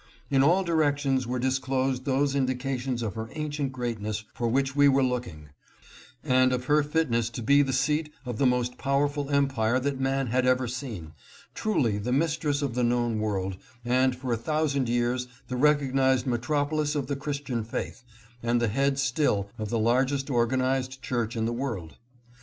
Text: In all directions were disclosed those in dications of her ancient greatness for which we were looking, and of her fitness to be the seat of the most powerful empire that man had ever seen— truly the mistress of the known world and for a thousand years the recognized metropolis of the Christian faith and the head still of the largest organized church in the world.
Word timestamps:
In 0.31 0.41
all 0.41 0.63
directions 0.63 1.27
were 1.27 1.37
disclosed 1.37 2.05
those 2.05 2.33
in 2.33 2.47
dications 2.47 3.03
of 3.03 3.13
her 3.13 3.29
ancient 3.33 3.71
greatness 3.71 4.23
for 4.33 4.47
which 4.47 4.75
we 4.75 4.87
were 4.87 5.03
looking, 5.03 5.49
and 6.23 6.51
of 6.51 6.65
her 6.65 6.81
fitness 6.81 7.29
to 7.29 7.43
be 7.43 7.61
the 7.61 7.71
seat 7.71 8.11
of 8.25 8.39
the 8.39 8.47
most 8.47 8.79
powerful 8.79 9.29
empire 9.29 9.79
that 9.79 9.99
man 9.99 10.25
had 10.25 10.43
ever 10.47 10.67
seen— 10.67 11.13
truly 11.61 11.99
the 11.99 12.11
mistress 12.11 12.63
of 12.63 12.73
the 12.73 12.83
known 12.83 13.19
world 13.19 13.57
and 13.85 14.15
for 14.15 14.33
a 14.33 14.37
thousand 14.37 14.89
years 14.89 15.27
the 15.49 15.55
recognized 15.55 16.25
metropolis 16.25 16.95
of 16.95 17.05
the 17.05 17.15
Christian 17.15 17.63
faith 17.63 18.01
and 18.41 18.59
the 18.59 18.69
head 18.69 18.97
still 18.97 19.51
of 19.59 19.69
the 19.69 19.77
largest 19.77 20.31
organized 20.31 21.03
church 21.03 21.35
in 21.35 21.45
the 21.45 21.53
world. 21.53 21.97